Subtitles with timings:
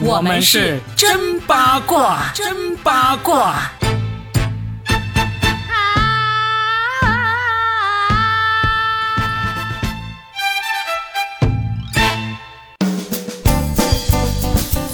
[0.00, 3.70] 我们是真八卦，真八卦。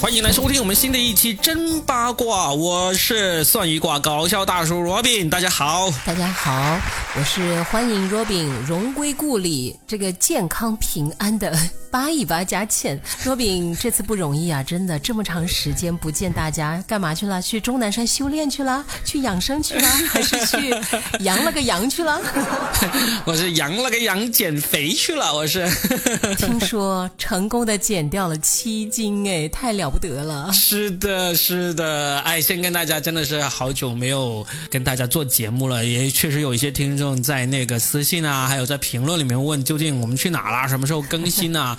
[0.01, 5.89] 欢迎来收听我们新的一期真八卦，我是算一卦搞笑大叔罗宾，大家好。
[6.03, 6.77] 大家好，
[7.15, 11.55] 我是欢迎 Robin 荣归故里，这个健康平安的
[11.91, 12.99] 扒一扒佳倩。
[13.23, 17.41] Robin 这次不容易啊，真的这么长时间不见大家，干嘛去了？
[17.41, 18.85] 去终南山修炼去了？
[19.05, 19.87] 去养生去了？
[20.09, 20.73] 还是去
[21.19, 22.19] 羊了个羊去了？
[23.25, 25.67] 我是羊了个羊减肥去了，我是。
[26.37, 30.51] 听说成功的减掉了七斤，哎，太了不得了。
[30.53, 41.77] 是的，是的，哎，先跟大家真的是好久没有跟大家做节目了，也确实有一些听众在那个私信啊，还有在评论里面问究竟我们去哪啦，什么时候更新啊？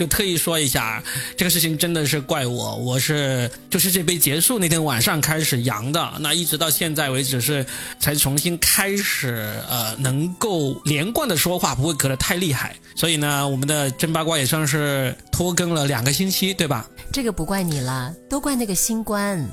[0.00, 1.02] 就特意说一下，
[1.36, 7.66] 这个事情真的是怪我，我是就是这杯结束那天晚上开始阳的，那一直到现在为止是
[7.98, 16.88] 才重新开始呃能够连贯的说话，不会咳得太厉害，所以呢，我们的真八卦也算是拖更了两个星期，对吧？
[17.12, 19.46] 这个不怪你了，都怪那个新冠。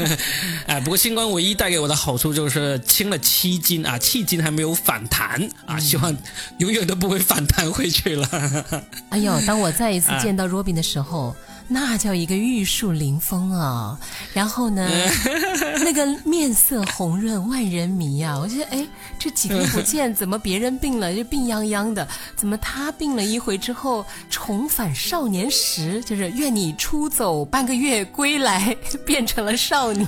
[0.66, 6.16] 哎，不过新冠唯一带给我的好处就是轻了七斤啊，七斤还没有反弹啊，希望
[6.60, 8.26] 永远都不会反弹回去了。
[9.10, 11.34] 哎呦，当我再一次见到 Robin 的时候，
[11.66, 13.98] 那叫一个玉树临风啊！
[14.32, 14.88] 然后呢，
[15.82, 18.38] 那个面色红润，万人迷啊！
[18.38, 18.86] 我觉得，哎，
[19.18, 22.06] 这几天不见，怎么别人病了就病殃殃的？
[22.36, 26.00] 怎么他病了一回之后重返少年时？
[26.04, 28.72] 就是愿你出走半个月归来，
[29.04, 30.06] 变成了少年。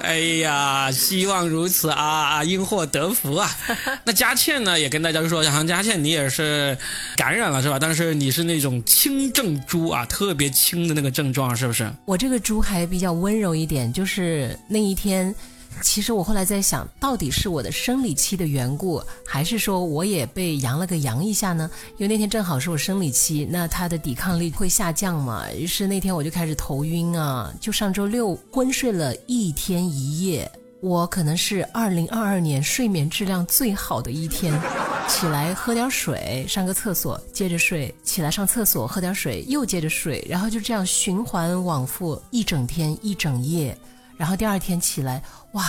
[0.00, 3.50] 哎呀，希望如此啊啊，因祸得福啊！
[4.04, 6.76] 那佳倩呢，也跟大家说，好像佳倩你也是
[7.16, 7.78] 感染了是吧？
[7.78, 11.90] 但是你是那种轻症猪啊，特别轻的那个症状，是不是？
[12.06, 15.34] 我这个猪还比较温柔一点，就是那一天。
[15.82, 21.70] 其实我后来在想，到底是我的生理期的缘故，还是说我也被阳了个阳一下呢？
[21.96, 25.50] 因为那天正好是我生理期，那它的抵抗力会下降嘛。
[25.52, 30.50] 于是那天我就开始头晕啊，就上周六昏睡了一天一夜。
[30.82, 34.58] 我可能是二零二二年睡眠质量最好的一天，
[35.06, 43.76] 起来喝点水，上个厕所，接着睡，起来上厕所，喝点水，又接着睡，然后就这样循环往复一整天一整夜。
[44.20, 45.22] 然后第二天起来，
[45.52, 45.64] 哇，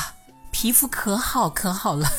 [0.52, 2.12] 皮肤可好可好了，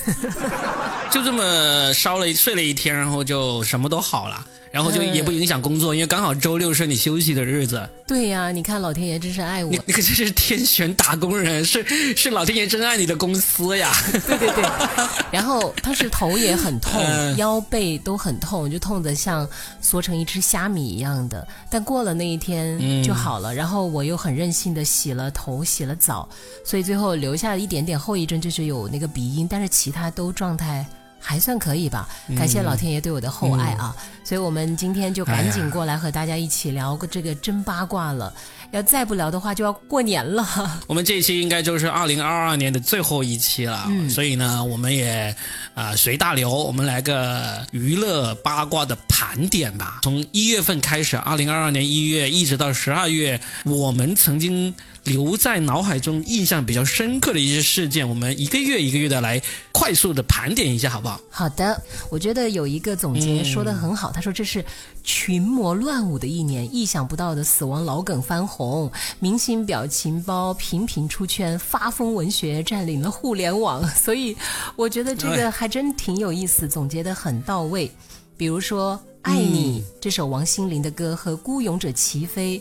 [1.13, 4.43] 就这么烧了睡了一天，然后就什么都好了。
[4.73, 7.87] 然后就也不影响工作，因为刚好周六是你休息的日子。
[8.07, 9.71] 对呀，你看老天爷真是爱我。
[9.71, 11.85] 你你可真是天选打工人，是
[12.17, 13.93] 是老天爷真爱你的公司呀。
[14.27, 14.65] 对对对。
[15.31, 17.03] 然后他是头也很痛，
[17.37, 19.47] 腰背都很痛，就痛得像
[19.83, 21.47] 缩成一只虾米一样的。
[21.71, 23.55] 但过了那一天就好了。
[23.55, 26.27] 然后我又很任性的洗了头，洗了澡，
[26.65, 30.87] 所以最后留下了一点点后遗症，就是有那个鼻音，但是其他都状态。
[31.23, 33.95] 还算可以吧，感谢老天爷对我的厚爱啊！
[34.25, 38.33] 所以我们今天就赶紧过来和大家一起聊个这个真八卦了。
[38.73, 40.47] 要再不聊的话，就要过年了。
[40.89, 45.35] 我们这一期应该就是二零二二年的最后一期了，所以呢，我们也
[45.75, 50.01] 啊随大流，我们来个娱乐八卦的盘点吧。
[50.03, 54.75] 从一月份开始，二零二二年一月一直到十二月，我们曾经。
[55.05, 59.43] 留在脑海中印象比较深刻的一些事件，我们一个月一个月的来
[59.73, 61.21] 快速的盘点一下，好不好？
[61.29, 64.65] 好的，我觉得有一个总结说的很好，他说这是
[65.03, 74.37] 群魔乱舞的一年，意想不到的死亡老梗翻红，明星表情包频频出圈，发疯文学占领了互联网，所以
[74.77, 77.91] 我觉得这个还真挺有意思，总结的很到位。
[78.37, 82.59] 比如说《爱你》这首王心凌的歌和《孤勇者齐飞》。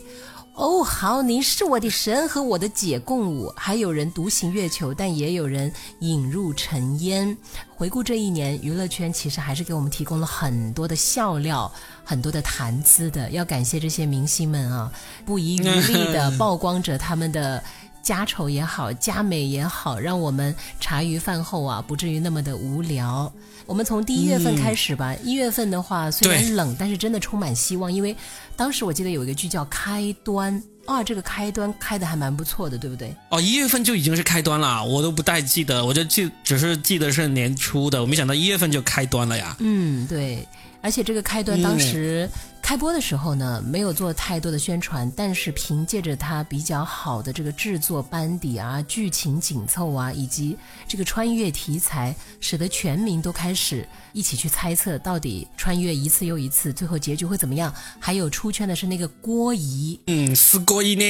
[0.54, 7.34] 哦，好，您是我的神和我的姐共舞，还有人独行月球，但也有人引入尘烟。
[7.74, 11.72] 回顾这一年，娱乐圈其实还是给我们提供了很多的笑料，
[12.04, 13.30] 很多的谈资的。
[13.30, 14.92] 要感谢这些明星们啊，
[15.24, 17.62] 不遗余力的曝光着他们的
[18.02, 23.32] 家丑也好，家美也好，让我们茶余饭后啊不至于那么的无聊。
[23.66, 25.14] 我们从第一月份开始吧。
[25.22, 28.16] 一月份的话虽然冷，但是真的充满希望，因为
[28.56, 30.62] 当时我记得有一个剧叫《开端》
[30.92, 33.14] 啊，这个开端开的还蛮不错的，对不对？
[33.30, 39.56] 哦，一月份就已经是开端了，我都不太记得，我就记只是记得是年初的，我没想到一月份就开端了呀。
[39.60, 40.46] 嗯，对，
[40.80, 42.28] 而且这个开端当时。
[42.72, 50.56] 开播的时候呢，没有做太多的宣传，但是凭借着它比较好的这个制作班底啊、剧情紧凑啊，以及
[50.88, 57.70] 这个穿越题材，使得全民都开始一起去猜测到底穿越一次又一次，最后结局会怎么样。
[58.00, 61.04] 还有出圈的是那个郭姨，嗯，是郭姨呢。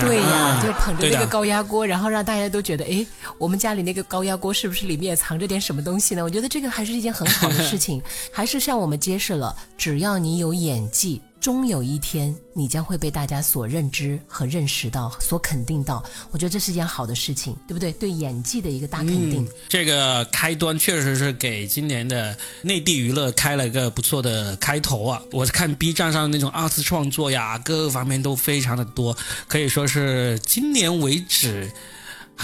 [0.00, 3.06] 对呀，就捧着那个高压锅，然后让大家都觉得，哎，
[3.38, 6.24] 我们家里那个高压锅是不是里面也藏着点什么东西呢？
[6.24, 8.02] 我觉得这个还是一件很好的事情，
[8.32, 10.52] 还是向我们揭示了，只要你有
[10.88, 16.02] 演技，终有一天你将会被大家所认知和认识到，所肯定到。
[16.30, 17.92] 我觉得这是一件好的事情，对不对？
[17.92, 19.46] 对演技的一个大肯定。
[19.68, 25.20] 这个开端确实是给今年的内地娱乐开了一个不错的开头啊！
[25.30, 29.14] 我看 B 站上那种二次创作呀，各个方面都非常的多，
[29.46, 31.70] 可以说是今年为止。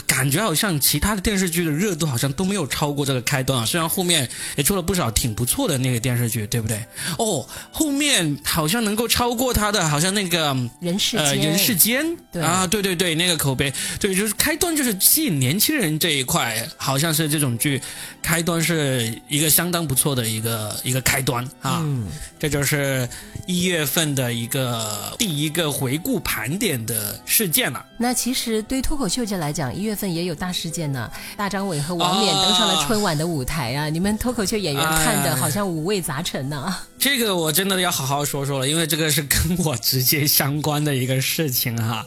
[0.06, 6.84] 感觉好像其他的电视剧的热度好像都没有超过这个开端啊，虽然后面也出了不少挺不错的那个电视剧，对不对？
[7.18, 12.16] 哦，后面好像能够超过他的，好像那个人世间，呃，人世间？
[12.32, 12.42] 对。
[12.42, 17.80] 啊，对对对，那个口碑，对，就是开端就是吸引年轻人这一块，好像是这种剧
[18.20, 22.06] 开端是一个相当不错的一个一个开端啊，嗯，
[22.38, 23.08] 这就是
[23.46, 27.84] 一月份的一个第一个回顾盘点的事件了。
[27.98, 31.08] 那其实对脱口秀界来讲，一月份也有大事件呢。
[31.36, 33.88] 大张伟和王冕登上了春晚的舞台啊！
[33.88, 36.74] 你们脱口秀演员看的哎好像五味杂陈呢。
[36.98, 42.04] 这个我真的要好好说说了，因为这个是跟我直接相关的一个事情哈。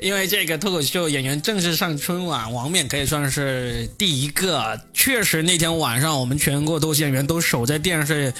[0.00, 4.80] 因为这个脱口秀演员正式上春晚，王冕可以算是第一个。
[4.94, 8.32] 确实那天晚上，我们全国脱口秀演员都守在电视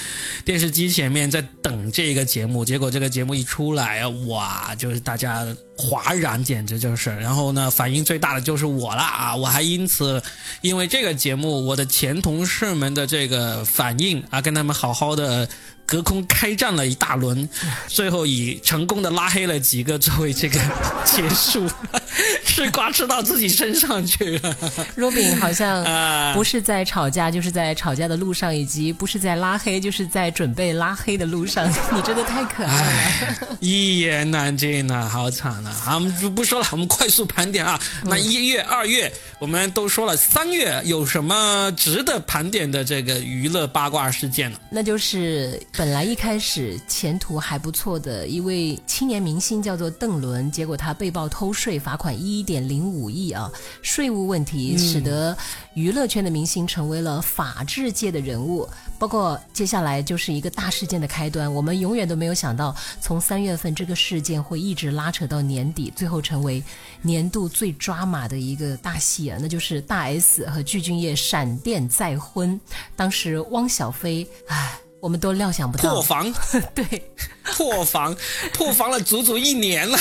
[0.44, 2.64] 电视机前面在等这个节目。
[2.64, 5.46] 结果这个节目一出来，哇，就是大家
[5.78, 7.08] 哗然，简直就是。
[7.16, 9.34] 然后呢，反应最大的就是我了啊！
[9.34, 10.20] 我还因此
[10.60, 15.48] 因为这个节目，我的前同事们的这个反应啊，跟他们好好的。
[15.90, 17.48] 隔空开战了一大轮，
[17.86, 20.60] 最后以成功的拉黑了几个作为这个
[21.02, 21.66] 结束，
[22.48, 24.56] 吃瓜吃到自己身上去了。
[24.96, 31.68] Robin 好像啊不是在吵架，就是在吵架的路上，以及不是在拉黑，就是在准备拉黑的路上。
[31.94, 33.58] 你真的太可爱了。
[33.60, 37.78] 一言难尽呐、好惨呐、好，我们就不说了，我们快速盘点啊。
[38.04, 44.58] 那一月、二月我们都说了，三月有什么值得盘点的这个娱乐八卦事件呢？
[44.70, 53.50] 那就是本来一开始前途还不错的一位青年明星叫做邓伦，结果他被曝偷税，罚款一一点零五亿啊！
[53.82, 55.36] 税务问题使得
[55.74, 58.68] 娱乐圈的明星成为了法治界的人物。
[58.98, 66.62] 包括接下来就是一个大事件的开端，我们永远都没有想到，从三月份这个事件会一直拉扯到年底，最后成为
[67.02, 72.60] 年度最抓马的一个大戏啊，那就是大 S 和具俊晔闪电再婚。
[72.96, 76.34] 当时汪小菲，唉，我们都料想不到破，防，
[76.74, 76.84] 对，
[77.44, 78.16] 破防，
[78.52, 79.96] 破防了足足一年了，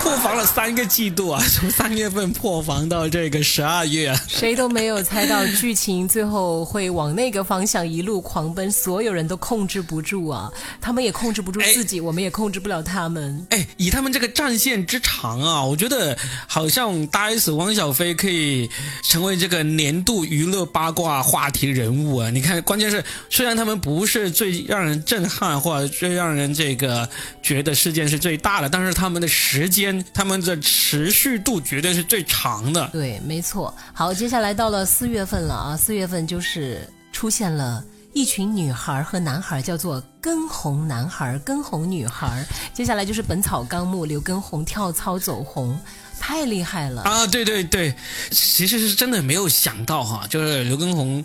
[0.00, 4.20] 破防了三个季度啊，从三月份破防到这个十二月啊。
[4.28, 10.52] 谁都没有猜到剧情最后会往那个方向一路狂奔，所有人都控制不住啊！
[10.78, 13.46] 他们也控制不住自己，我们也控制不了他们。
[13.48, 16.16] 哎，以他们这个战线之长啊，我觉得
[16.46, 18.68] 好像大 S、汪小菲可以
[19.02, 22.28] 成为这个年度娱乐八卦话题人物啊！
[22.28, 27.08] 你看，关键是虽然他们不是最让人震撼或者最让人这个
[27.42, 32.88] 觉得事件是最大的，但是他们的时间、他们的持续度绝对是最长的。
[32.92, 33.74] 对，没错。
[33.92, 35.76] 好，接下来到了四月份了啊！
[35.76, 37.82] 四月份就是出现了
[38.12, 42.44] 一群女孩和男孩，叫做跟红男孩、跟红女孩。
[42.72, 45.78] 接下来就是《本草纲目》，刘畊宏跳操走红，
[46.18, 47.02] 太厉害了。
[47.02, 47.94] 啊，对对对，
[48.30, 51.24] 其实是真的没有想到哈，就是刘畊宏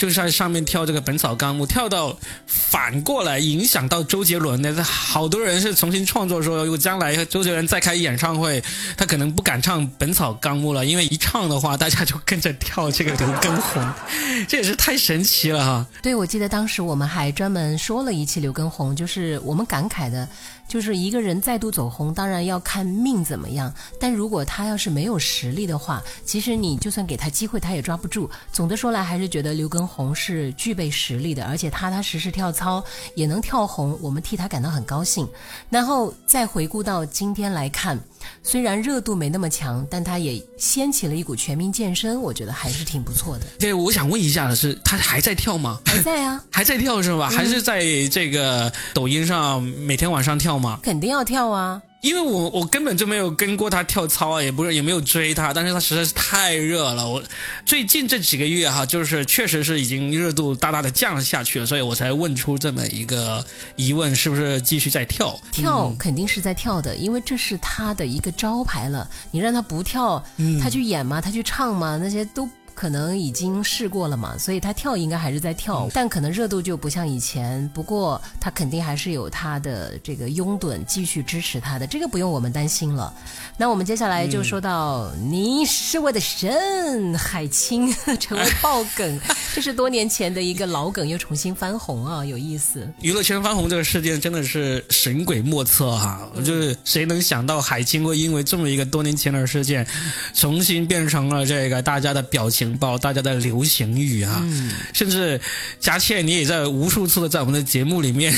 [0.00, 2.16] 就是在上面跳这个《本草纲目》，跳到
[2.46, 8.64] 反过来影响到周杰伦的，好多人是重新创作说，如果将来周杰伦再开演唱会，
[8.96, 13.86] 他可能不敢唱《本草纲目》了，因为一唱的话，大家就跟着跳这个刘畊宏，
[14.48, 15.86] 这也是太神奇了哈。
[16.00, 20.26] 对，我记得当时我们还专门说了一期刘畊宏，就是我们感慨的，
[20.66, 23.70] 就是一个人再度走红，当然要看命怎么样。
[24.00, 28.30] 但如果他要是没有实力的话，其实你就算给他机会，他也抓不住。
[28.50, 32.82] 总的说来，还是觉得刘畊宏是具备实力的，而且踏踏实实跳操
[33.14, 35.28] 也能跳红，我们替他感到很高兴。
[35.68, 37.98] 然后再回顾到今天来看，
[38.42, 43.46] 虽然热度没那么强，但他也掀起了一股全民健身，我觉得还是挺不错的。
[43.58, 45.80] 对，我想问一下的是，他还在跳吗？
[45.84, 47.28] 还在啊， 还在跳是吧？
[47.28, 50.78] 还是在这个抖音上每天晚上跳吗？
[50.82, 51.82] 肯定要跳啊。
[52.00, 57.06] 因为我我根本就没有跟过他跳操啊，也不是也没有追他，但是他实在是太热了。
[57.06, 57.22] 我
[57.66, 63.44] 最近这几个月哈，就是确实是已经热度大大的降下去了，所以我才问出这么一个
[63.76, 65.38] 疑问：是不是继续在跳？
[65.52, 69.08] 跳肯定是在跳的，因为这是他的一个招牌了。
[69.30, 70.24] 你让他不跳，
[70.62, 71.20] 他去演吗？
[71.20, 71.98] 他去唱吗？
[72.02, 72.48] 那些都。
[72.80, 77.70] 可能已经试过了嘛，所以他跳应该还是在跳，但可能热度就不像以前。
[77.74, 83.12] 不过他肯定还是有他的这个拥趸继续支持他的，这个不用我们担心了。
[83.58, 89.20] 那我们接下来就说到你是我的神，海清 成为爆梗，
[89.54, 92.90] 这是多年前的一个老梗又重新翻红啊，有意思。
[93.02, 99.86] 娱乐圈翻红这个事件真的是神鬼莫测哈，就是谁能想到海清会因为这么一个多年前的事件，
[100.32, 102.69] 重新变成了这个大家的表情。
[102.78, 104.44] 报大家的流行语啊，
[104.92, 105.40] 甚至
[105.78, 108.34] 佳倩你也在无数次的在我们的节目里面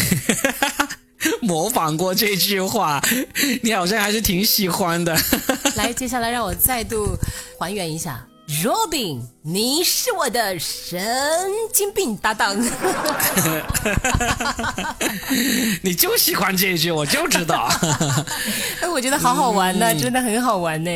[1.40, 3.02] 模仿过这句话，
[3.62, 5.16] 你好像还是挺喜欢的。
[5.76, 7.16] 来，接下来让我再度
[7.58, 8.26] 还原一下。
[8.62, 11.04] Robin，你是我的神
[11.72, 12.56] 经病搭档。
[15.82, 17.68] 你就喜欢这一句，我就知道。
[18.80, 20.90] 哎，我觉得好好玩呢，真的很好玩呢。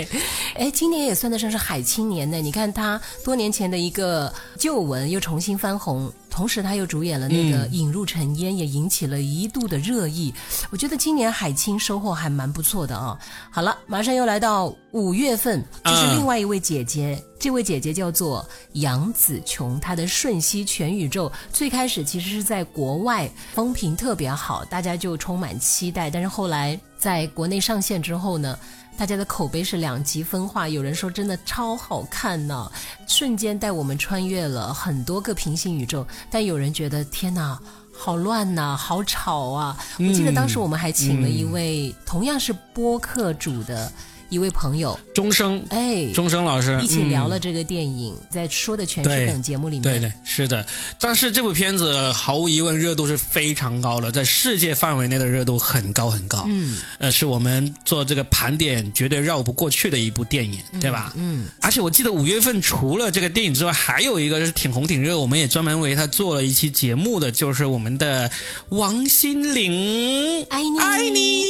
[0.55, 2.37] 哎，今年也算得上是海青年呢。
[2.37, 6.13] 你看他多年前的一个旧闻又重新翻红。
[6.31, 10.35] 同时，他又主演了那个《引入尘烟》，也引起了一度的热议。
[10.69, 13.19] 我觉得今年海清收获还蛮不错的啊。
[13.51, 18.36] 好了，马上又来到五月份，这是另外一位姐姐，这位姐姐叫做
[18.73, 26.11] 杨紫琼，她的《瞬息全宇宙》最开始其实是在国外风评特别好，大家就充满期待。
[26.11, 28.59] 但是后来在国内上线之后呢？
[28.99, 32.73] 大家的口碑是两极分化，有人说真的超好看呢，
[33.07, 37.61] 瞬间带我们穿越了很多个平行宇宙，但有人觉得天哪，
[37.93, 39.77] 好乱呐，好吵啊！
[39.99, 43.93] 我记得当时我们还请了一位同样是播客主的。
[44.29, 50.67] 一位朋友，钟声，哎，钟声老师一起聊了这个电影，在说的全是梗节目里面，对对是的。
[50.99, 56.45] 但是这部片子毫无疑问热度是非常高的，在世界范围内的热度很高很高。
[56.49, 61.13] 嗯，呃，是我们做这个盘点绝对绕不过去的一部电影，对吧？
[61.17, 61.47] 嗯。
[61.63, 68.29] 而且我记得五月份除了这个电影之外，还有一个是挺红挺热，我们也专门为他做了一期节目的，就是我们的
[68.71, 71.45] 王心凌，爱你爱你。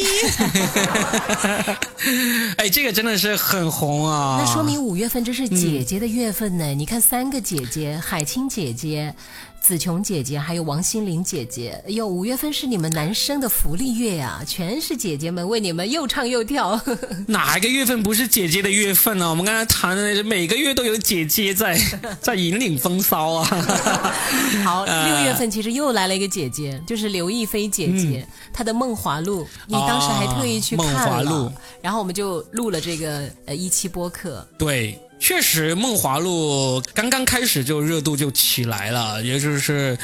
[2.58, 2.65] 哎。
[2.68, 4.38] 这个真的是很红啊！
[4.40, 6.74] 那说明五月份这是姐姐的月份呢。
[6.74, 9.14] 你看，三个姐姐，海清姐姐。
[9.66, 16.80] 紫琼姐姐，还有王心凌姐姐，哎呦，五月份是你们男生的福利月呀，全是姐姐们为你们又唱又跳。
[17.26, 19.28] 哪个月份不是姐姐的月份呢？
[19.28, 21.76] 我们刚才谈的那每个月都有姐姐在
[22.22, 23.44] 在引领风骚啊。
[24.64, 34.46] 好，六月份其实又来了一个姐姐，就是刘亦菲姐姐，她的《梦华录》，你当时还特意去看了，然后我们就录了这个呃一期播客。
[34.56, 34.96] 对。
[35.18, 39.98] 确实，《梦华录》刚刚开始就热度就起来了，也就是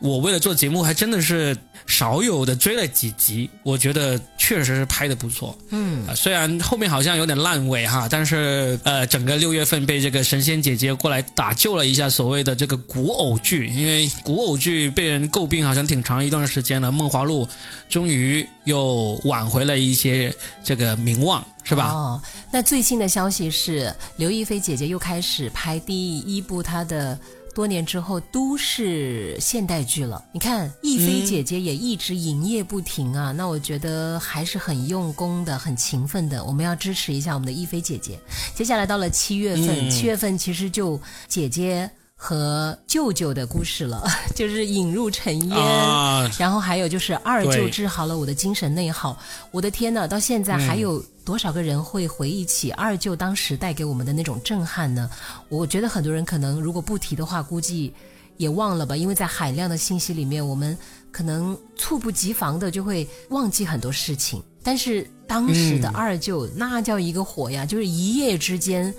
[0.00, 1.56] 我为了做节目，还真的是
[1.86, 3.48] 少有的追了几集。
[3.62, 17.46] 我觉得确实是拍的不错，嗯，虽然后面好像有点烂尾哈，但是呃，整个六月份被这个神仙姐姐过来打救了一下所谓的这个古偶剧，因为古偶剧被人诟病好像挺长一段时间了，《梦华录》
[17.88, 20.32] 终于又挽回了一些
[20.62, 21.42] 这个名望。
[21.68, 21.90] 是吧？
[21.90, 27.18] 哦，那最新的消息是，刘亦菲姐姐又开始拍第一部她的
[27.52, 30.24] 多年之后都市现代剧了。
[30.30, 36.44] 你看，亦菲姐姐也一直营业不停啊，那我觉得还是很用功的，很勤奋的。
[36.44, 38.16] 我们要支持一下我们的亦菲姐姐。
[38.54, 41.90] 接下来到了七月份，七月份其实就姐姐。
[42.18, 44.02] 和舅舅的故事了，
[44.34, 49.16] 就是引入尘烟，然后还有就是二舅治好了我的精神内耗。
[49.50, 55.10] 我的天呐，到现在还有多少个人会回忆起二舅当时带给我们的那种震撼呢？
[55.50, 57.92] 我觉得很多人可能如果不提的话，估计
[58.38, 60.76] 也忘了吧，因为在海量的信息里面，我们
[61.12, 64.42] 可能猝不及防的就会忘记很多事情。
[64.62, 68.92] 但是当时的二舅那叫一个火呀，就是一夜之间。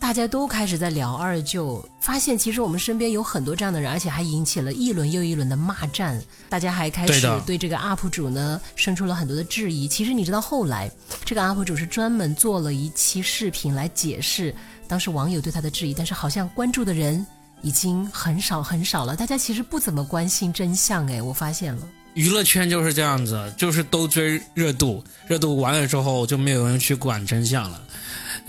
[0.00, 6.20] 大家都开始在聊二舅，发现其实我们身边有很多这样的人，而且还引起了一轮又一轮的骂战。
[6.48, 9.86] 大家还开始对这个 UP 主呢生出了很多的质疑。
[9.86, 10.90] 其实你知道后来，
[11.24, 14.52] 这个 UP 主是专门做了一期视频来解释
[14.88, 17.24] 当时网友对他的质疑，但是好像关注的人
[17.60, 19.14] 已经很少很少了。
[19.14, 21.86] 大家其实不怎么关心真相，哎，我发现了。
[22.14, 27.80] 娱乐圈就是这样子，就是都追热度，热度完了之后就没有人去管真相了。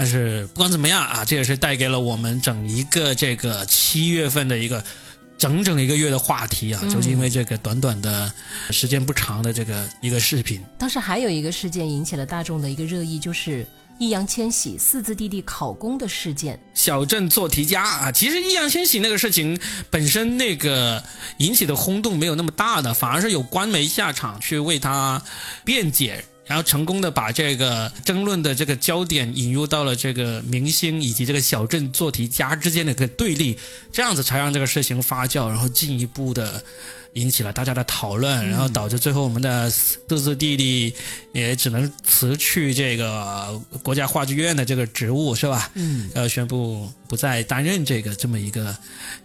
[0.02, 4.84] 但是不管怎么样啊，这也是带给了我们整一个这个七月份的一个
[5.38, 8.34] 整整一个月的话题啊，就是因为这个短短的
[8.72, 10.60] 时间不长的这个一个视频。
[10.80, 13.64] 当时还有一个事件引起了大众的一个热议，就是
[14.00, 16.60] 易烊千玺四字弟弟考公的事件。
[16.74, 19.60] 小镇做题家啊，其实易烊千玺那个事情
[19.92, 21.04] 本身那个
[21.38, 25.22] 引起的轰动没有那么大的，反而是有官媒下场去为他
[25.64, 26.26] 辩解。
[26.52, 33.58] 然后成功的把这个争论的这个焦点引入到了这个明星以及这个小镇做题家之间的一个对立，
[33.90, 36.62] 这样子才让这个事情发酵，然后进一步的。
[37.14, 40.94] 引起了大家的讨论，然后导致最后我们的四字弟弟
[41.34, 45.70] 也只能辞去这个国家话剧院的这个职务，是吧？
[45.74, 48.74] 嗯，要宣布不再担任这个这么一个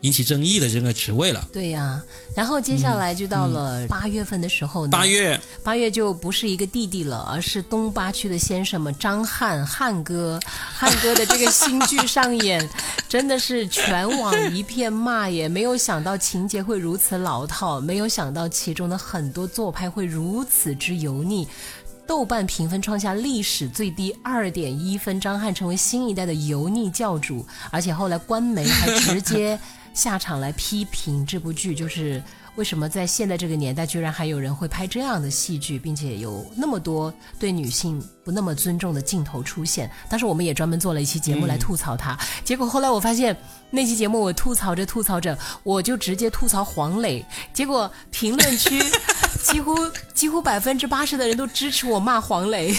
[0.01, 1.49] 引起争议的这个职位了。
[1.53, 2.03] 对呀，
[2.35, 10.41] 然后接下来就到了八月份的时候呢，八月八月就不是一个弟弟了，而是东八区的先生们张翰翰哥，
[10.75, 12.69] 翰哥的这个新剧上演，
[13.09, 15.49] 真的是全网一片骂耶！
[15.49, 17.76] 没有想到情节会如此老套。
[17.81, 21.47] 没有想到其中的很多做派会如此之油腻，
[22.07, 29.59] 豆瓣评分创下历史最低二点一分，张翰成为新一代的油腻教主，而且后来官媒还直接
[29.93, 32.23] 下场来批评这部剧，就是
[32.57, 39.91] 为什么在现在这个年代，居然还有人会拍这样的戏剧，并且有那么多对女性不那么尊重的镜头出现。
[40.09, 43.37] 当时我们也专门做了一期节目来吐槽他，结果后来我发现。
[43.69, 47.23] 那期节目我吐槽着吐槽着，我就直接吐槽黄磊，
[47.53, 48.81] 结果评论区
[49.43, 49.75] 几乎
[50.15, 52.73] 几乎百分之八十的人都支持我骂黄磊。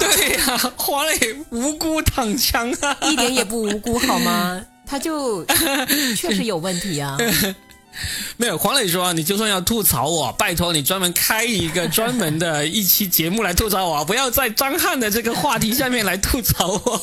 [0.00, 4.64] 对呀，黄磊无辜躺枪啊，一点也不无辜好吗？
[4.86, 5.44] 他就
[6.16, 7.16] 确实有问题啊。
[8.36, 17.02] 没有黄磊说：“你就算要吐槽我，拜托你专门开一个专门的一期节目来吐槽我，不要在张翰的这个话题下面来吐槽我。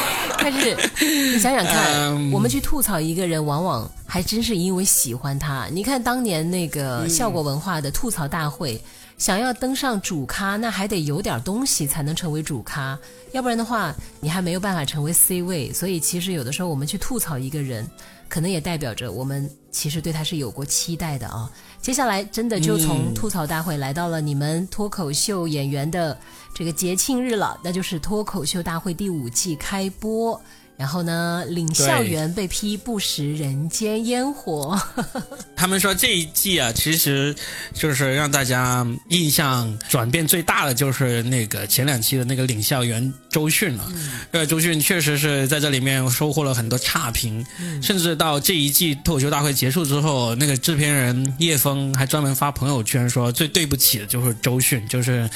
[0.42, 5.66] 但是你想想看，我们去吐槽一个人，往往还真是因为喜欢他。
[5.70, 8.80] 你看当年那个效果文化的吐槽大会，
[9.18, 12.98] 想要登上主咖，那还得有点东西才能成为主咖，
[13.32, 15.72] 要不然的话，你还没有办法成为 C 位。
[15.72, 17.86] 所以其实有的时候我们去吐槽一个人。
[18.30, 21.50] 可能也代表着我们其实对他是有过期待的啊。
[21.80, 26.18] 接下来真的就从吐槽大会来到了你们脱口秀演员的
[26.54, 30.40] 这个节庆日了，那就是脱口秀大会第五季开播。
[30.80, 34.80] 然后呢，领校园被批不食人间烟火。
[35.54, 37.36] 他们说这一季啊，其实
[37.74, 43.92] 就是让大家印象转变最大的，就是那个前两期的那个领校园周迅了。
[44.30, 47.44] 呃，周迅确实是在这里面收获了很多差评，
[47.82, 55.28] 甚至到这一季脱口秀大会结束之后，那个制片人叶枫还专门发朋友圈说，最对不起的就是周迅，就是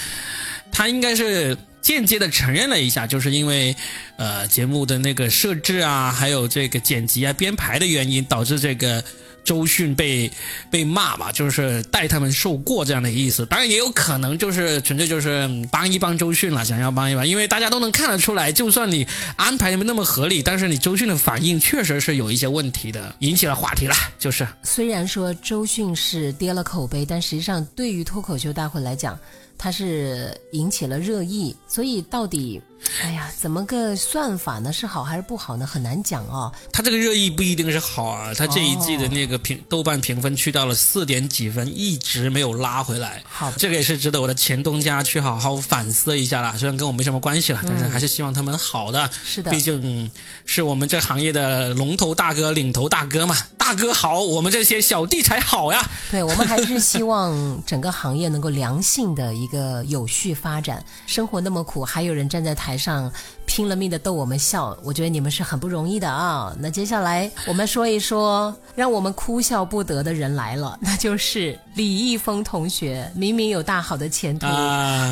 [0.73, 1.55] 他应该是。
[1.85, 3.77] 间接的承认了一下，就是因为，
[4.17, 9.05] 呃，节目的那个设置啊，还有这个剪辑啊、编排的原因，导致这个
[9.45, 10.31] 周迅被
[10.71, 13.45] 被骂吧，就是代他们受过这样的意思。
[13.45, 23.95] 当然也有可能就是纯粹就是帮一帮周迅了，想要帮一帮，因为大家都能看得出来，就算你安排没那么合理，但是你周迅的反应确实是有一些问题的，引起了话题了。
[24.19, 29.19] 就是虽然说周迅是跌了口碑，但实际上对于脱口秀大会来讲。
[29.57, 32.61] 它是引起了热议，所以到底，
[33.03, 34.73] 哎呀，怎么个算法呢？
[34.73, 35.67] 是好还是不好呢？
[35.67, 36.53] 很难讲哦。
[36.71, 43.23] 他这个热议不一定是好啊，他这一季的那个评豆瓣评分去到了四点几分，一直没有拉回来。
[43.27, 46.55] 好，这个也是值得我的前东家去好好反思一下啦。
[46.57, 49.11] 虽然跟我没什么关系了，但是还是希望他们好的。
[49.25, 50.11] 是的，毕竟
[50.45, 53.37] 是我们这行业的龙头大哥、领头大哥嘛。
[53.59, 55.83] 大哥好，我们这些小弟才好呀。
[56.11, 60.85] 对，我们还是希望整个行业能够良性的一个有序发展。
[61.07, 63.13] 生活那么苦，还有人站在台上
[63.45, 66.57] 拼了命的逗我们笑，我觉得你们是很不容易的啊。
[66.59, 73.13] 那接下来我们说一说让我们哭笑不得的人来了， 那就是李易峰同学。
[73.15, 74.47] 明明有大好的前途，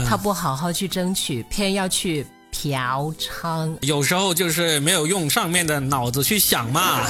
[0.09, 2.27] 他不好好去争取，偏要去。
[2.63, 7.01] 嫖娼有时候就是没有用上面的脑子去想嘛，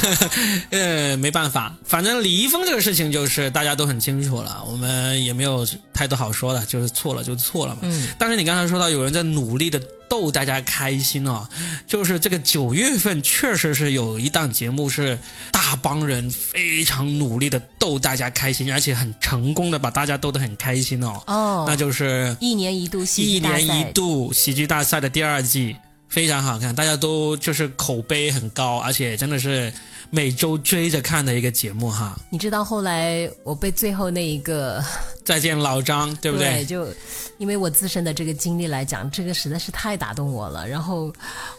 [0.70, 7.80] 呃，没办法，反正李易峰这个事情就是大家都很清楚了，我们也没有太多好说的，就是错了就错了嘛。
[7.82, 8.08] 嗯。
[8.18, 9.78] 但是你刚才说到有人在努力的。
[10.08, 11.48] 逗大家开心哦，
[11.86, 15.18] 就是这个九月份确实是有一档节目是
[15.52, 21.22] 大帮人非常努力的逗大家开心，而且很成功的把大家逗得很开心哦。
[21.26, 25.76] 哦，那就是一年一度喜一年一度喜剧大赛的第二季，
[26.08, 29.72] 非常好看，大家都就是口碑很高，而且真的是。
[30.10, 34.82] 每周追着看的一个节目哈，你知道后来我被最后那一个
[35.24, 36.64] 再见老张， 对不对？
[36.64, 36.88] 就
[37.36, 41.12] 因为我自身的这个经历来讲，这个实在是太打动我了，然后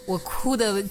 [0.05, 0.83] 我哭的。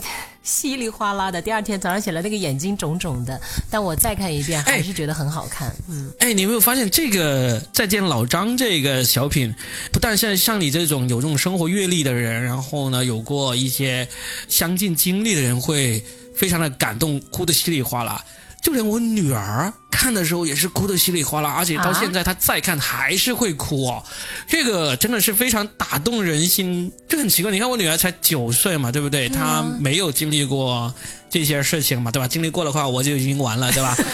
[0.44, 1.42] 稀里哗啦的。
[1.42, 3.38] 第二天早上起来，那个眼睛肿肿的。
[3.68, 5.70] 但我再看一遍，还是觉得很好看。
[5.90, 9.54] 嗯，哎，你有没有发现这个《再见老张》这个小品，
[9.92, 14.08] 不但像像你这种有这种生活阅历的人，然后呢，有过一些
[14.48, 16.02] 相近经历的人，会
[16.38, 18.24] 非常的感动，哭得稀里哗啦。
[18.62, 24.02] 就连我女儿看的时候也是哭得稀里哗啦，而且到现在他再看还是会哭哦。
[24.46, 27.50] 这个真的是非常打动人心，这很奇怪。
[27.50, 29.28] 你看我女儿才九岁嘛，对不对？
[29.28, 30.92] 她没有经历过
[31.30, 32.28] 这些事情嘛，对吧？
[32.28, 33.96] 经历过的话，我就已经完了，对吧？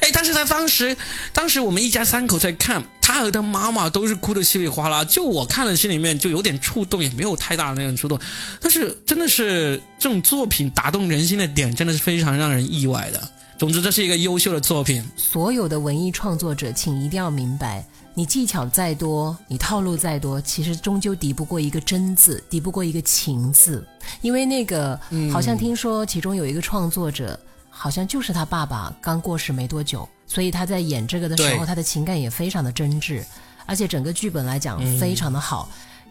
[0.00, 0.96] 哎，但是他当时，
[1.32, 8.18] 当时我们一家三口在看，他和他妈妈都是哭得稀里哗啦，就我看了心里面就有点触动，也没有太大的那种触动。
[8.60, 13.28] 但是真的是这种作品打动人心的点，真的是非常让人意外的。
[13.56, 15.02] 总之，这是一个优秀的作品。
[15.16, 23.84] 所有的文艺创作者，请一定要明白，你技巧再多，你套路再多，其实终究敌不过一个真字，敌不过一个情字。
[24.20, 25.00] 因为那个，
[25.32, 27.38] 好像听说其中有一个创作者。
[27.70, 33.22] 好像就是他爸爸刚过世没多久，所以他在演这个的时候，他的情感也非常的真挚，
[33.66, 35.68] 而且整个剧本来讲非常的好，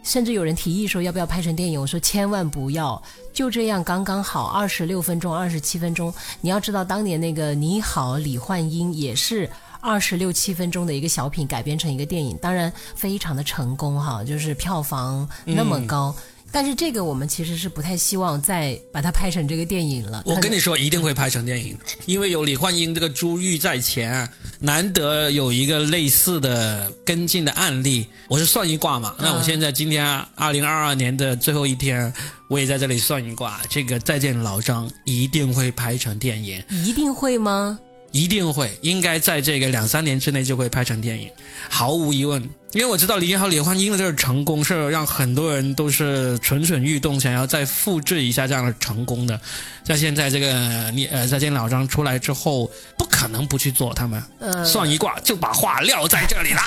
[0.08, 3.00] 甚至有人提议说要不要拍成电影，我说千万不要，
[3.34, 6.14] 就这样刚刚好，二十六分钟、二十七分钟。
[6.40, 9.50] 你要知道，当年那个《你好，李焕英》也是
[9.82, 16.16] 二十六七分钟的一个小品改编成一个电影，当然非常的成功哈，就是票房那么高。
[16.52, 20.24] 但是这个我们其实是不太希望再把它拍成这个电影了。
[20.26, 24.28] 我跟你说，一定会拍成电影，因为有李焕英这个珠玉在前，
[24.60, 28.08] 难得有一个类似的跟进的案例。
[28.28, 30.06] 我是算一卦嘛，那我现在今天
[30.36, 32.12] 二零二二年的最后一天，
[32.48, 36.64] 我也在这里算一卦，这个再见老张一定会拍成电影。
[36.70, 37.80] 一定会吗？
[38.12, 41.30] 一定会，应该在这个两三年之内就会拍成电影，
[41.70, 42.42] 毫无疑问。
[42.74, 49.40] 因为我知道李好李焕英的这个成功是让很多人都是蠢蠢欲动，想要再复制一下这样的成功的。
[49.86, 53.94] 像现在这个你呃再见老张出来之后，不可能不去做。
[53.94, 54.22] 他们
[54.66, 56.62] 算一卦就把话撂在这里了。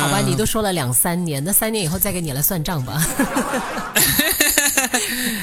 [0.00, 3.04] 好吧，你都说了两三年，那三年以后再给你来算账吧。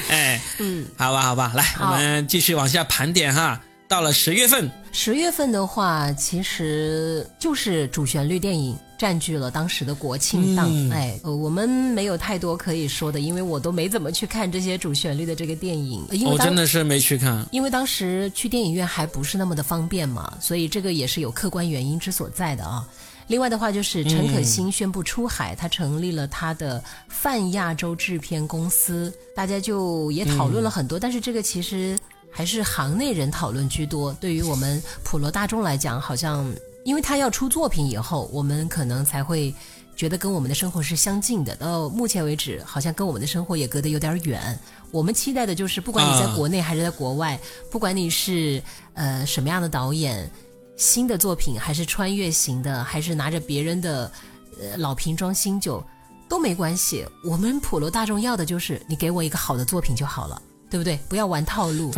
[0.08, 3.60] 哎，嗯，好吧，好吧，来，我们继续往下盘点哈。
[3.88, 10.70] 到了十月份，十月份的话，其实就是主旋律电影占据了当时的国庆档。
[10.90, 16.06] 哎，我们没有太多可以说的，因为我都没怎么去看这些主旋律的这个电影。
[16.26, 22.86] 我真的是没去看，因为当时去电影院还不是那么的方便嘛，所以这个也是有客观原因之所在的啊。
[23.26, 31.98] 另外的话，就是陈可辛宣布出海，他成立了他的泛亚洲制片公司，大家就也讨论了很多，但是这个其实。
[32.38, 34.12] 还是行内人讨论居多。
[34.20, 36.48] 对于我们普罗大众来讲，好像
[36.84, 39.52] 因为他要出作品以后，我们可能才会
[39.96, 41.56] 觉得跟我们的生活是相近的。
[41.56, 44.56] 到目前为止，好像跟我们的生活也隔得有点远。
[44.92, 47.36] 我们期待的就是，不管你在国内还是在国外，
[47.72, 48.62] 不管你是
[48.94, 50.30] 呃什么样的导演，
[50.76, 54.12] 新的作品还是穿越型的，还是拿着别人的
[54.60, 55.82] 呃老瓶装新酒，
[56.28, 57.04] 都没关系。
[57.24, 60.40] 我们普罗大众要的就是你给我一个好的作品就好了。
[60.70, 60.98] 对不对？
[61.08, 61.92] 不要玩套路，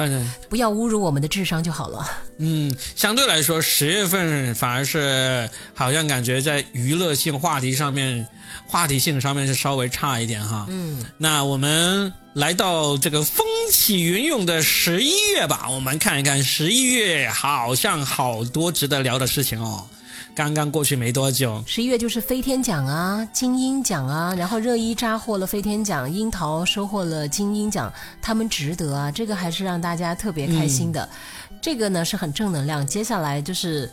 [0.48, 2.08] 不要侮辱我们的智商就好了。
[2.38, 8.26] 嗯，相对来说，十月份反而是好像感觉在娱乐性话题上面，
[8.66, 10.66] 话题性上面是稍微差一点哈。
[10.68, 19.86] 嗯，那我们来到这个风起云涌的十一月吧，我们看一看十一月好像好多值得聊的事情哦。
[20.34, 31.06] 刚刚过去没多久，十一月就是飞天奖啊、金鹰奖啊，然后热依扎获了飞天奖，樱桃收获了金鹰奖，他们值得啊，这个还是让大家特别开心的。
[31.60, 32.86] 这个呢是很正能量。
[32.86, 33.90] 接下来就是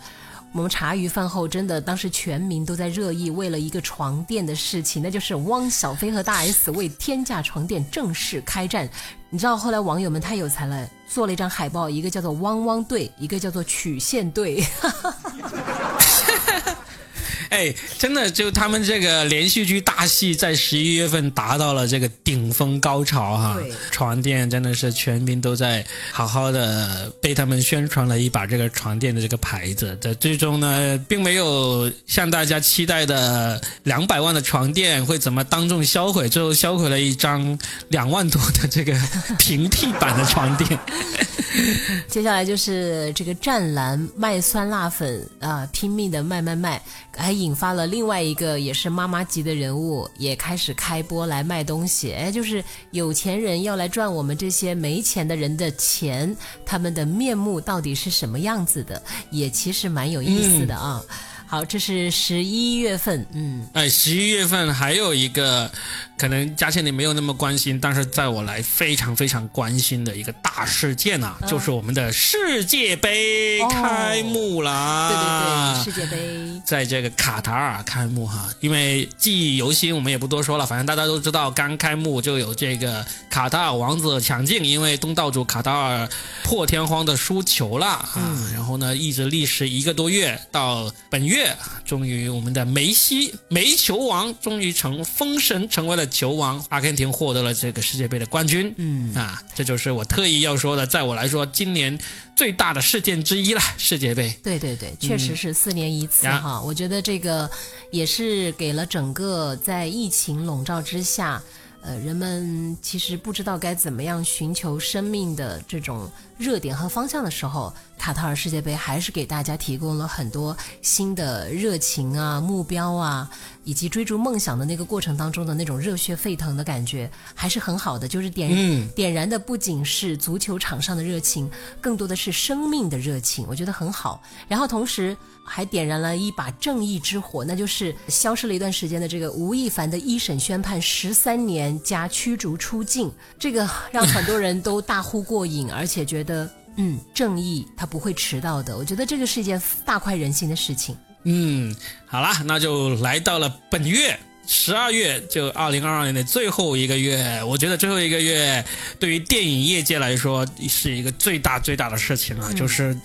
[0.54, 8.90] 我们茶余饭后，真的当时全民都在热议为了一个床垫的事情，那就是汪小菲和大 S 为天价床垫正式开战。
[9.30, 14.64] 你知道后来网友们太有才了，做了一张海报，一个叫做“汪汪队”，一个叫做“曲线队”。
[17.50, 23.58] 哎，真的，就他们这个连续剧大戏在十一月份达到了这个顶峰高潮哈。
[23.92, 29.98] 床垫真的是全民都在好好的被他们宣传了一把这个床垫的这个牌子。
[30.02, 37.58] 在最终呢，并没有像大家期待的两百万的床垫会怎么当众销毁，最后销毁了一张
[37.90, 38.94] 两万多的这个
[39.40, 40.78] 平替版的床垫。
[42.08, 46.80] 接下来就是这个湛蓝卖酸辣粉啊，拼命的卖卖卖，
[47.16, 52.12] 还引发了另外一个也是妈妈级的人物，也开始开播来卖东西。
[52.14, 61.02] 哎，就是有钱人要来赚我们这些没钱的人的钱，他们的面目到底是什么样子的，也其实蛮有意思的啊。
[61.50, 65.72] 好，这是十一月份，嗯，哎，十一月份还有一个
[66.18, 75.84] 可能嘉倩你没有那么关心，但是在我来非常非常关心的一个大事件啊，就是我们的世界杯开幕啦！
[75.84, 86.10] 对对对，世界杯在这个卡塔尔开幕哈，因为记忆犹新，我们也不多说了，反正大家都知道，刚开幕就有这个卡塔尔王子抢镜，因为东道主卡塔尔
[86.44, 98.74] 破天荒的输球了啊，然后呢一直历时一个多月，到本月终于我们的梅西梅球王终于成封神，成为了球王，阿根廷获得了这个世界杯的冠军。
[98.78, 101.98] 嗯啊，这就是我特意要说的，在我来说，今年
[102.36, 104.34] 最大的事件之一了，世界杯。
[104.44, 106.62] 对对对，确实是四年一次哈。
[106.62, 107.50] 我觉得这个
[107.92, 111.42] 也是给了整个在疫情笼罩之下。
[111.84, 123.30] 呃，人们其实不知道该怎么样寻求生命的这种热点和方向的时候，卡塔尔世界杯还是给大家提供了很多新的热情啊、目标啊，
[123.64, 128.08] 以及追逐梦想的那个过程当中的那种热血沸腾的感觉，还是很好的。
[128.08, 131.50] 就是点点燃的不仅是足球场上的热情，
[131.82, 134.22] 更多的是生命的热情，我觉得很好。
[134.48, 135.18] 然后同时。
[135.50, 146.27] 还点燃了一把正义之火，那就是消失了一段时间的这个吴亦凡的一审宣判十三年加驱逐出境，这个让很多人都大呼过瘾，而且觉得
[146.76, 148.78] 嗯，正义它不会迟到的。
[148.78, 150.96] 我觉得这个是一件大快人心的事情。
[151.24, 157.44] 嗯，好啦，那就来到了本月十二月，就二零二二年的最后一个月。
[157.44, 158.64] 我觉得最后一个月
[159.00, 162.96] 对于电影业界来说是一个最大最大的事情啊，就是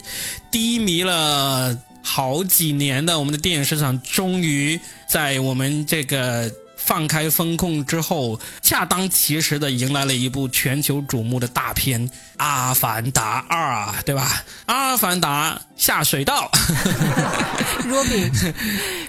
[0.51, 1.77] 低迷了。
[2.05, 6.53] 好几年的我们的电影市场，终于在我们这个。
[6.93, 14.45] 放开风控之后，恰当其时的迎来了一部全球瞩目的大片《阿凡达二》，对吧？
[14.67, 16.51] 《阿凡达》下水道，
[17.89, 18.31] 若饼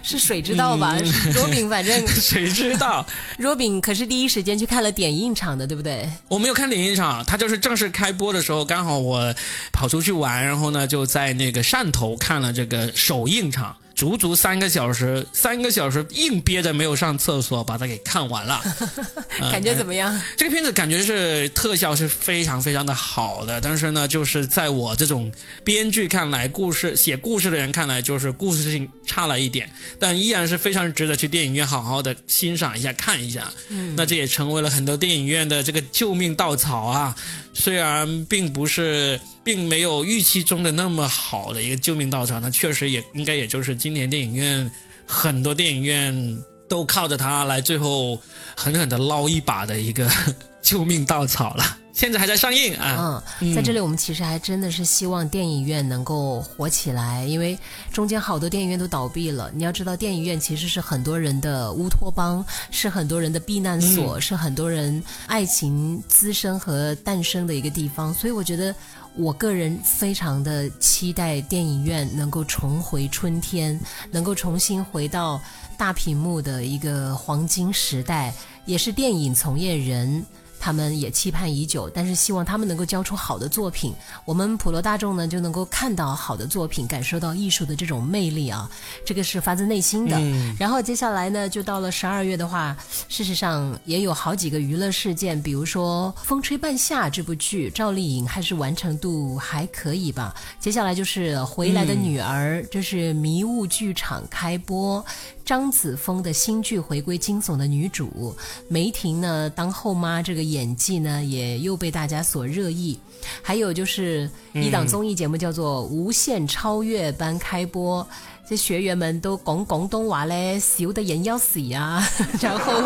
[0.02, 0.98] 是水之道吧？
[1.34, 3.06] 若饼反正 水之道。
[3.38, 6.10] 若饼可是第一时间去看了点映场的，对不对？
[6.30, 9.36] 我没有看点映场，他就是正式开播的时候，刚好我
[9.74, 13.76] 跑出去玩，然后呢就在那个汕头看了这个首映场。
[14.04, 18.62] 足足三个小时，三个小时硬憋着没有上厕所，把它给看完了。
[19.50, 20.22] 感觉怎么样？
[20.36, 25.32] 这个片子感觉是特效是非常非常的好的，但是呢，就是在我这种
[25.63, 33.50] 编剧看来，故事写故事的人看来，就是故事性差了一点，但依然是非常值得去电影院好好的欣赏一下、看一下。
[33.70, 37.16] 嗯，那这也成为了很多电影院的这个救命稻草啊。
[37.54, 44.71] 虽然并不是，并没有预期中的那么好的一个救命稻草，那确实也应该也就是今年电影院
[45.06, 48.17] 很多电影院都靠着它来最后
[48.56, 50.10] 狠狠的捞一把的一个
[50.62, 51.79] 救命稻草了。
[51.93, 53.23] 现在还在上映啊！
[53.39, 57.56] 嗯，在这里我们其实还真的是希望电影院能够火起来，因为
[57.91, 59.51] 中间好多电影院都倒闭了。
[59.53, 68.12] 你要知道，电影院其实是很多人的乌托邦，是很多人的避难所，是很多人爱情滋生和诞生的一个地方。
[68.12, 68.73] 所以，我觉得
[69.15, 73.80] 我个人非常的期待电影院能够重回春天，
[74.12, 75.39] 能够重新回到
[75.78, 78.34] 大屏幕的一个黄金时代，
[78.65, 80.26] 也是电影从业人。
[80.63, 88.71] 他们也期盼已久，但是希望他们能够交出好的作品，我们普罗大众呢就能够看到好的作品，感受到艺术的这种魅力啊，
[89.06, 90.17] 这个是发自内心的。
[90.58, 92.78] 然后接下来呢，就到了十二月的话，
[93.10, 100.34] 事实上也有好几个娱乐事件，比如说《风吹半夏》这部剧，赵丽颖还是完成度还可以吧。
[100.62, 105.06] 接下来就是《回来的女儿》，这是迷雾剧场开播。
[105.45, 108.36] 张子枫的新剧回归惊悚的女主，
[108.67, 112.97] 梅婷呢当后妈，这个演技呢也又被大家所热议。
[113.41, 118.08] 还有就是一档综艺节目叫做《无限超越般》开播。
[118.47, 122.06] 这学员们都讲广东话嘞，笑得人要死啊！
[122.41, 122.84] 然后，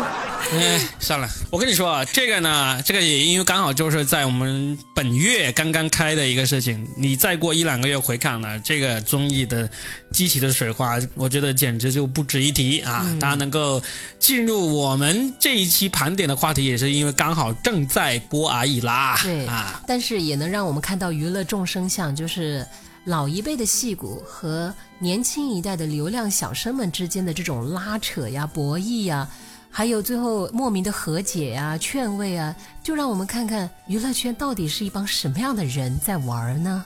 [0.52, 9.68] 哎，算了，我跟你说啊，这个呢，这个也因为刚好就是在我们本月刚刚开的一个事情，你再过一两个月回看呢，这个综艺的
[10.12, 13.04] 激起的水花，我觉得简直就不值一提啊！
[13.18, 13.82] 大家能够
[14.20, 19.18] 进入我们这一期盘点的话题，也是因为刚好正在播而已啦。
[19.24, 22.64] 对啊，但是也能让我们看到娱乐众生相，就是。
[23.08, 29.26] 老一辈的戏骨和年轻一代的流量小生们之间的这种拉扯呀、博弈呀，
[29.70, 36.84] 还有最后莫名的和解呀、劝慰啊，就让我们看看娱乐圈到底是一帮什么样的人在玩呢？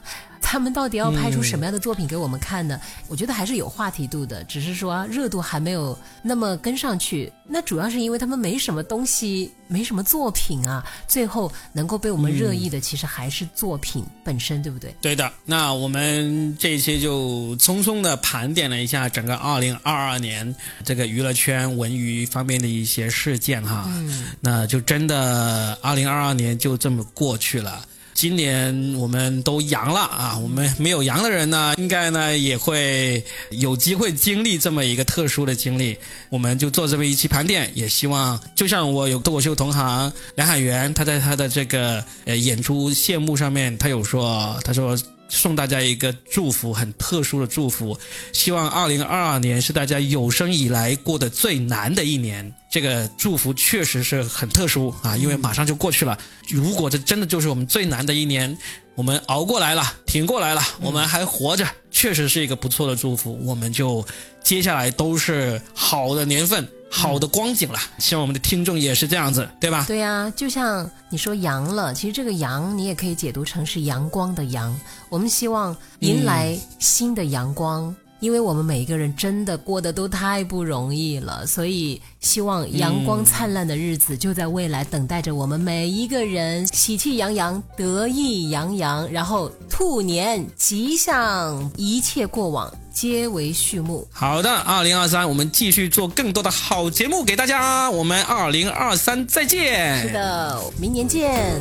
[0.53, 2.79] 他们到底要拍出什么样的作品给我们看呢？
[3.09, 7.33] 我觉得还是有话题度的，只是说热度还没有那么跟上去。
[7.49, 10.85] 那主要是因为他们没什么东西，没什么作品啊。
[11.09, 14.95] 最后能够被我们热议的，其实还是作品本身，对不对？
[15.01, 15.33] 对的。
[15.47, 23.87] 那我们这一期就匆匆的盘点了一下整个二零二二年这个娱乐圈文娱方面的一些事件哈。
[23.89, 24.27] 嗯。
[24.39, 27.87] 那就真的二零二二年就这么过去了。
[28.15, 30.39] 今年我们都阳了啊！
[30.39, 35.97] 我们没有阳的人呢，应该呢也会有机会经历这么一个特殊的经历。
[36.29, 44.97] 我们就做这么一期盘点，也希望就像我有脱口秀同行梁海源，他在他的这个呃演出谢幕上面，他有说，他说。
[45.35, 47.99] 送大家一个祝福，很特殊的祝福。
[48.33, 52.55] 希望二零二二年是大家有生以来过得最难的一年。
[52.71, 56.17] 这个祝福确实是很特殊啊，因为马上就过去了。
[56.49, 58.57] 如果这真的就是我们最难的一年，
[58.95, 63.39] 我们熬过来了，挺过来了，我们还活着，确实是一个不错的祝福。
[63.45, 64.07] 我们就
[64.45, 66.69] 接下来都是好的年份。
[66.95, 69.85] 好的光景了，希望我们的听众也是这样子，对吧？
[69.89, 74.79] 对呀，就像你说阳了，其实这个阳你也可以解读成是阳光的阳。
[75.09, 92.73] 我们希望迎来新的阳光，因为我们每一个人真的过得都太不容易了，所以希望阳光灿烂的日子就在未来等待着我们每一个人，喜气洋洋，得意洋洋，然后兔年吉祥，一切过往。
[92.93, 94.07] 皆为序幕。
[94.13, 97.91] 好的，二零二三，我们继续做更多的好节目给大家。
[97.91, 100.03] 我们二零二三再见。
[100.03, 101.59] 是的，明年见。